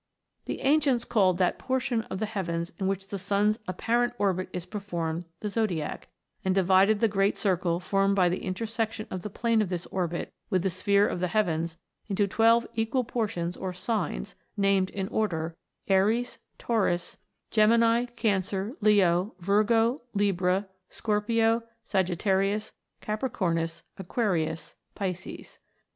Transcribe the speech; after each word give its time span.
The 0.45 0.61
ancients 0.61 1.05
called 1.05 1.37
that 1.37 1.59
portion 1.59 2.01
of 2.05 2.17
the 2.17 2.25
heavens 2.25 2.71
in 2.79 2.87
which 2.87 3.09
the 3.09 3.19
sun's 3.19 3.59
apparent 3.67 4.15
orbit 4.17 4.49
is 4.51 4.65
performed 4.65 5.25
the 5.41 5.47
zodiac, 5.49 6.07
and 6.43 6.55
divided 6.55 7.01
the 7.01 7.07
great 7.07 7.37
circle 7.37 7.79
formed 7.79 8.15
by 8.15 8.27
the 8.27 8.41
intersection 8.43 9.05
of 9.11 9.21
the 9.21 9.29
plane 9.29 9.61
of 9.61 9.69
this 9.69 9.85
orbit 9.91 10.33
with 10.49 10.63
the 10.63 10.71
sphere 10.71 11.07
of 11.07 11.19
the 11.19 11.27
heavens 11.27 11.77
into 12.09 12.27
twelve 12.27 12.65
equal 12.73 13.03
portions 13.03 13.55
or 13.55 13.73
signs, 13.73 14.33
named 14.57 14.89
in 14.89 15.07
order 15.09 15.55
Aries, 15.87 16.39
Taurus, 16.57 17.17
Gemini, 17.51 18.05
Cancer, 18.05 18.73
Leo, 18.81 19.35
Virgo, 19.37 20.01
Libra, 20.15 20.67
Scorpio, 20.89 21.61
Sagitta 21.85 22.31
rius, 22.35 22.71
Capricornus, 23.03 23.83
Aquarius, 23.97 24.73
Pisces. 24.95 25.59